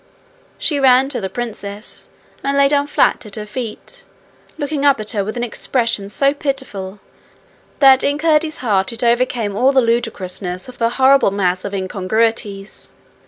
She 0.57 0.79
ran 0.79 1.09
to 1.09 1.21
the 1.21 1.29
princess, 1.29 2.09
and 2.43 2.57
lay 2.57 2.67
down 2.67 2.87
flat 2.87 3.23
at 3.27 3.35
her 3.35 3.45
feet, 3.45 4.03
looking 4.57 4.83
up 4.83 4.99
at 4.99 5.11
her 5.11 5.23
with 5.23 5.37
an 5.37 5.43
expression 5.43 6.09
so 6.09 6.33
pitiful 6.33 6.99
that 7.77 8.03
in 8.03 8.17
Curdie's 8.17 8.57
heart 8.65 8.91
it 8.91 9.03
overcame 9.03 9.55
all 9.55 9.71
the 9.71 9.79
ludicrousness 9.79 10.67
of 10.67 10.77
her 10.79 10.89
horrible 10.89 11.29
mass 11.29 11.63
of 11.65 11.73
incongruities. 11.75 12.89